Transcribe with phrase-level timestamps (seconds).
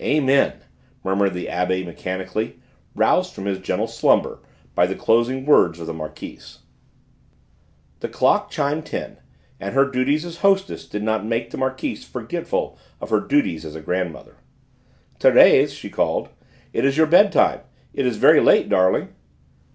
[0.00, 0.54] "Amen!"
[1.04, 2.58] murmured the Abbé mechanically,
[2.94, 4.38] roused from his gentle slumber
[4.74, 6.60] by the closing words of the Marquise.
[8.00, 9.18] The clock chimed ten,
[9.60, 13.76] and her duties as hostess did not make the Marquise forgetful of her duties as
[13.82, 14.36] grandmother.
[15.20, 16.30] "Thérèse," she called,
[16.72, 17.60] "it is your bed time.
[17.92, 19.10] It is very late, darling."